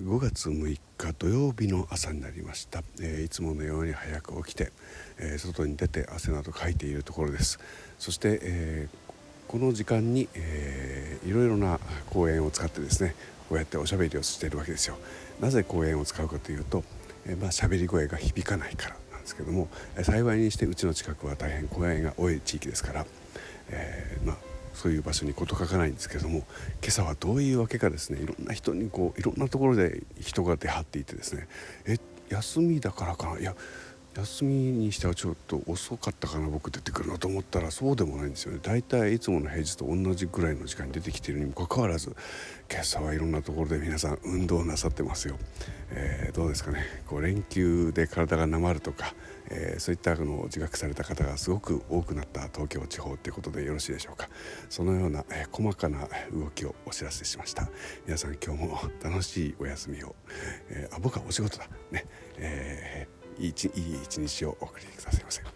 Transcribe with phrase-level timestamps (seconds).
[0.00, 4.72] 5月6日土曜日の朝になりました、えー、いつものように早く起きて、
[5.18, 7.60] えー、外に出て汗などかいているところです。
[8.00, 11.78] そして、えー、この時間に、えー、いろいろな
[12.10, 13.14] 公園を使ってですね
[13.48, 14.98] こうやっておしゃべりをしているわけですよ。
[15.40, 16.82] なぜ公園を使うかというと、
[17.26, 23.06] えー、まあ喋り声が響かないからなんですけども、えー、幸いにしてうちの近くは大変公園が多い地域ですから、
[23.68, 24.36] えー、まあ
[24.74, 26.40] そういう場所に事欠かないんですけども
[26.82, 31.48] 今朝はどういうわけかですねいろんな人にこういろんなところで人が出張っていてですね
[31.86, 31.96] え
[32.28, 33.40] 休みだからかな？
[33.40, 33.54] いや
[34.16, 38.60] 休みにしてはちょっと遅かったかな僕出てくるのと思ったらそうでもないんですよね。
[38.62, 42.14] だいたいつもの平日と同じぐらいの時間に出てきてるにもかかわらず
[42.70, 45.36] 今朝はいろんなところで皆さん運動なさってますよ、
[45.90, 46.84] えー、どうですかね。
[47.06, 49.14] こう連休で体がなまるとか、
[49.50, 54.28] えー、そういったの自覚された方がすごく多くなった東京地方ということでよろしいでしょうか。
[54.68, 57.68] そのような、えー、細かな動きをお知らせしました。
[58.06, 60.14] 皆さん今日も楽しいお休みを、
[60.68, 61.68] えー、あ僕はお仕事だ。
[61.90, 62.06] ね、
[62.38, 62.53] え
[63.46, 65.53] いい一日をお送りくださいませ。